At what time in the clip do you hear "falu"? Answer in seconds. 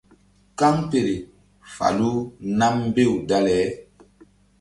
1.75-2.11